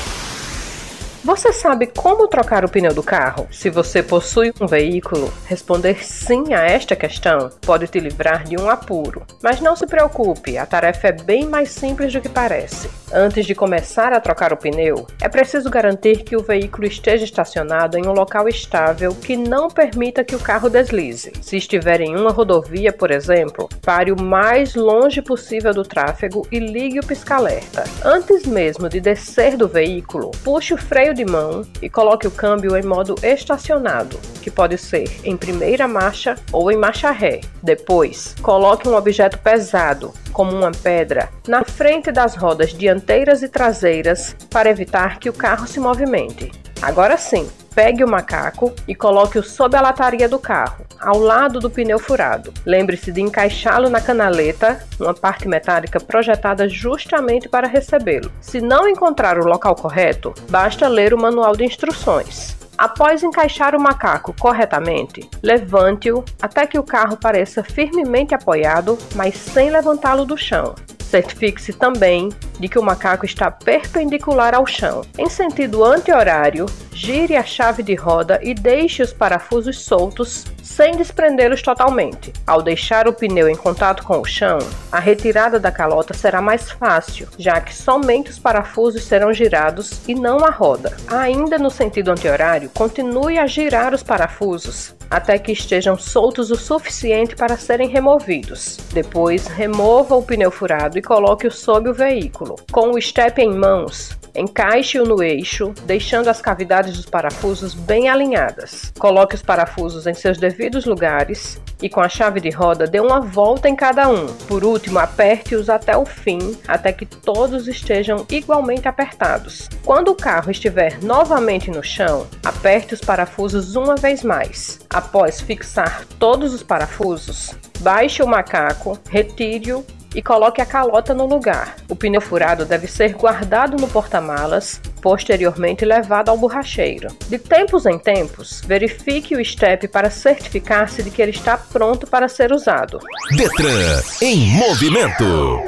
Você 1.23 1.53
sabe 1.53 1.87
como 1.87 2.27
trocar 2.27 2.65
o 2.65 2.69
pneu 2.69 2.93
do 2.93 3.01
carro? 3.01 3.47
Se 3.49 3.69
você 3.69 4.03
possui 4.03 4.51
um 4.59 4.67
veículo, 4.67 5.31
responder 5.45 6.03
sim 6.03 6.53
a 6.53 6.65
esta 6.65 6.97
questão 6.97 7.49
pode 7.61 7.87
te 7.87 7.97
livrar 7.97 8.43
de 8.43 8.59
um 8.59 8.69
apuro. 8.69 9.25
Mas 9.41 9.61
não 9.61 9.73
se 9.73 9.87
preocupe, 9.87 10.57
a 10.57 10.65
tarefa 10.65 11.07
é 11.07 11.11
bem 11.13 11.45
mais 11.45 11.69
simples 11.69 12.11
do 12.11 12.19
que 12.19 12.27
parece. 12.27 12.89
Antes 13.13 13.45
de 13.45 13.55
começar 13.55 14.11
a 14.11 14.19
trocar 14.19 14.51
o 14.51 14.57
pneu, 14.57 15.07
é 15.21 15.29
preciso 15.29 15.69
garantir 15.69 16.23
que 16.23 16.35
o 16.35 16.43
veículo 16.43 16.85
esteja 16.85 17.23
estacionado 17.23 17.97
em 17.97 18.05
um 18.05 18.11
local 18.11 18.49
estável 18.49 19.15
que 19.15 19.37
não 19.37 19.69
permita 19.69 20.25
que 20.25 20.35
o 20.35 20.39
carro 20.39 20.69
deslize. 20.69 21.31
Se 21.41 21.55
estiver 21.55 22.01
em 22.01 22.17
uma 22.17 22.31
rodovia, 22.31 22.91
por 22.91 23.11
exemplo, 23.11 23.69
pare 23.81 24.11
o 24.11 24.21
mais 24.21 24.75
longe 24.75 25.21
possível 25.21 25.73
do 25.73 25.83
tráfego 25.83 26.45
e 26.51 26.59
ligue 26.59 26.99
o 26.99 27.05
pisca-alerta. 27.05 27.85
Antes 28.03 28.45
mesmo 28.45 28.89
de 28.89 28.99
descer 28.99 29.55
do 29.55 29.69
veículo, 29.69 30.31
puxe 30.43 30.73
o 30.73 30.77
freio 30.77 31.12
de 31.13 31.23
mão 31.25 31.63
e 31.81 31.89
coloque 31.89 32.27
o 32.27 32.31
câmbio 32.31 32.75
em 32.75 32.83
modo 32.83 33.15
estacionado, 33.23 34.19
que 34.41 34.51
pode 34.51 34.77
ser 34.77 35.09
em 35.23 35.37
primeira 35.37 35.87
marcha 35.87 36.35
ou 36.51 36.71
em 36.71 36.77
marcha 36.77 37.11
ré. 37.11 37.41
Depois, 37.61 38.35
coloque 38.41 38.87
um 38.87 38.95
objeto 38.95 39.37
pesado, 39.39 40.13
como 40.31 40.51
uma 40.51 40.71
pedra, 40.71 41.29
na 41.47 41.63
frente 41.63 42.11
das 42.11 42.35
rodas 42.35 42.73
dianteiras 42.73 43.43
e 43.43 43.49
traseiras 43.49 44.35
para 44.49 44.69
evitar 44.69 45.19
que 45.19 45.29
o 45.29 45.33
carro 45.33 45.67
se 45.67 45.79
movimente. 45.79 46.62
Agora 46.83 47.15
sim, 47.15 47.49
pegue 47.73 48.03
o 48.03 48.07
macaco 48.07 48.73
e 48.85 48.93
coloque-o 48.93 49.41
sob 49.41 49.77
a 49.77 49.79
lataria 49.79 50.27
do 50.27 50.37
carro, 50.37 50.85
ao 50.99 51.17
lado 51.17 51.61
do 51.61 51.69
pneu 51.69 51.97
furado. 51.97 52.53
Lembre-se 52.65 53.09
de 53.09 53.21
encaixá-lo 53.21 53.89
na 53.89 54.01
canaleta, 54.01 54.85
uma 54.99 55.13
parte 55.13 55.47
metálica 55.47 55.97
projetada 55.97 56.67
justamente 56.67 57.47
para 57.47 57.69
recebê-lo. 57.69 58.29
Se 58.41 58.59
não 58.59 58.85
encontrar 58.85 59.39
o 59.39 59.45
local 59.45 59.75
correto, 59.75 60.33
basta 60.49 60.89
ler 60.89 61.13
o 61.13 61.17
manual 61.17 61.55
de 61.55 61.63
instruções. 61.63 62.57
Após 62.77 63.23
encaixar 63.23 63.77
o 63.77 63.81
macaco 63.81 64.35
corretamente, 64.37 65.29
levante-o 65.41 66.21
até 66.41 66.67
que 66.67 66.77
o 66.77 66.83
carro 66.83 67.15
pareça 67.15 67.63
firmemente 67.63 68.35
apoiado, 68.35 68.97
mas 69.15 69.35
sem 69.35 69.69
levantá-lo 69.69 70.25
do 70.25 70.37
chão. 70.37 70.75
Certifique-se 71.13 71.73
também 71.73 72.29
de 72.59 72.67
que 72.67 72.79
o 72.79 72.81
macaco 72.81 73.23
está 73.23 73.51
perpendicular 73.51 74.55
ao 74.55 74.65
chão. 74.65 75.03
Em 75.15 75.29
sentido 75.29 75.83
anti-horário, 75.83 76.65
gire 76.91 77.35
a 77.35 77.43
chave 77.43 77.83
de 77.83 77.93
roda 77.93 78.39
e 78.41 78.55
deixe 78.55 79.03
os 79.03 79.13
parafusos 79.13 79.79
soltos 79.85 80.43
sem 80.63 80.97
desprendê-los 80.97 81.61
totalmente. 81.61 82.33
Ao 82.47 82.63
deixar 82.63 83.07
o 83.07 83.13
pneu 83.13 83.47
em 83.47 83.55
contato 83.55 84.01
com 84.01 84.21
o 84.21 84.25
chão, 84.25 84.57
a 84.91 84.99
retirada 84.99 85.59
da 85.59 85.71
calota 85.71 86.15
será 86.15 86.41
mais 86.41 86.71
fácil, 86.71 87.27
já 87.37 87.61
que 87.61 87.75
somente 87.75 88.31
os 88.31 88.39
parafusos 88.39 89.03
serão 89.03 89.31
girados 89.31 90.01
e 90.07 90.15
não 90.15 90.43
a 90.43 90.49
roda. 90.49 90.97
Ainda 91.07 91.59
no 91.59 91.69
sentido 91.69 92.09
anti-horário, 92.09 92.71
continue 92.73 93.37
a 93.37 93.45
girar 93.45 93.93
os 93.93 94.01
parafusos 94.01 94.95
até 95.09 95.37
que 95.37 95.51
estejam 95.51 95.97
soltos 95.97 96.51
o 96.51 96.55
suficiente 96.55 97.35
para 97.35 97.57
serem 97.57 97.89
removidos. 97.89 98.77
Depois, 98.93 99.47
remova 99.47 100.15
o 100.15 100.23
pneu 100.23 100.51
furado 100.51 100.97
e 100.97 101.01
coloque-o 101.01 101.51
sob 101.51 101.89
o 101.89 101.93
veículo. 101.93 102.55
Com 102.71 102.91
o 102.91 103.01
step 103.01 103.41
em 103.41 103.53
mãos, 103.53 104.17
encaixe-o 104.35 105.05
no 105.05 105.21
eixo, 105.21 105.73
deixando 105.85 106.27
as 106.27 106.41
cavidades 106.41 106.97
dos 106.97 107.05
parafusos 107.05 107.73
bem 107.73 108.09
alinhadas. 108.09 108.91
Coloque 108.97 109.35
os 109.35 109.41
parafusos 109.41 110.07
em 110.07 110.13
seus 110.13 110.37
devidos 110.37 110.85
lugares 110.85 111.61
e 111.81 111.89
com 111.89 111.99
a 111.99 112.09
chave 112.09 112.39
de 112.39 112.49
roda 112.49 112.87
dê 112.87 112.99
uma 112.99 113.19
volta 113.19 113.67
em 113.67 113.75
cada 113.75 114.09
um. 114.09 114.27
Por 114.47 114.63
último, 114.63 114.99
aperte-os 114.99 115.69
até 115.69 115.95
o 115.97 116.05
fim, 116.05 116.57
até 116.67 116.93
que 116.93 117.05
todos 117.05 117.67
estejam 117.67 118.25
igualmente 118.29 118.87
apertados. 118.87 119.69
Quando 119.83 120.09
o 120.09 120.15
carro 120.15 120.49
estiver 120.49 121.03
novamente 121.03 121.69
no 121.69 121.83
chão, 121.83 122.25
aperte 122.43 122.93
os 122.93 123.01
parafusos 123.01 123.75
uma 123.75 123.95
vez 123.95 124.23
mais. 124.23 124.79
Após 125.03 125.41
fixar 125.41 126.05
todos 126.17 126.53
os 126.53 126.63
parafusos, 126.63 127.51
baixe 127.81 128.23
o 128.23 128.27
macaco, 128.27 128.97
retire-o 129.09 129.85
e 130.15 130.21
coloque 130.21 130.61
a 130.61 130.65
calota 130.65 131.13
no 131.13 131.25
lugar. 131.25 131.75
O 131.89 131.95
pneu 131.95 132.21
furado 132.21 132.63
deve 132.63 132.87
ser 132.87 133.13
guardado 133.13 133.75
no 133.75 133.87
porta-malas, 133.89 134.79
posteriormente 135.01 135.83
levado 135.83 136.29
ao 136.29 136.37
borracheiro. 136.37 137.09
De 137.27 137.37
tempos 137.37 137.85
em 137.85 137.99
tempos, 137.99 138.61
verifique 138.65 139.35
o 139.35 139.43
step 139.43 139.89
para 139.89 140.09
certificar-se 140.09 141.03
de 141.03 141.11
que 141.11 141.21
ele 141.21 141.31
está 141.31 141.57
pronto 141.57 142.07
para 142.07 142.29
ser 142.29 142.53
usado. 142.53 142.99
Detran 143.35 144.01
em 144.21 144.51
movimento. 144.51 145.59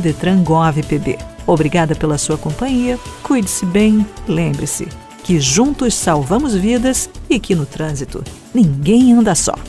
@detrangovpb. 0.00 1.16
Obrigada 1.46 1.94
pela 1.94 2.18
sua 2.18 2.36
companhia. 2.36 2.98
Cuide-se 3.22 3.64
bem. 3.64 4.04
Lembre-se 4.26 4.88
que 5.22 5.38
juntos 5.38 5.94
salvamos 5.94 6.52
vidas 6.54 7.08
e 7.28 7.38
que 7.38 7.54
no 7.54 7.64
trânsito 7.64 8.24
ninguém 8.52 9.12
anda 9.12 9.36
só. 9.36 9.54